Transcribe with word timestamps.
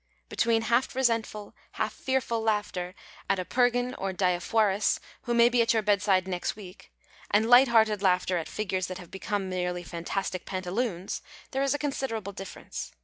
Between 0.29 0.63
half 0.63 0.95
resentful, 0.95 1.53
half 1.73 1.93
fearful 1.93 2.41
laughter 2.41 2.95
at 3.29 3.37
a 3.37 3.45
Purgon 3.45 3.93
or 3.99 4.11
Diafoirus 4.11 4.99
who 5.25 5.35
may 5.35 5.47
be 5.47 5.61
at 5.61 5.73
your 5.73 5.83
bedside 5.83 6.27
next 6.27 6.55
week 6.55 6.91
and 7.29 7.45
ligiit 7.45 7.67
hcartcd 7.67 8.01
laughter 8.01 8.37
at 8.39 8.47
figures 8.49 8.87
that 8.87 8.97
have 8.97 9.11
become 9.11 9.47
merely 9.47 9.83
fantastic 9.83 10.43
pantaloons 10.43 11.21
there 11.51 11.61
is 11.61 11.77
consider 11.79 12.15
able 12.15 12.33
difference. 12.33 12.91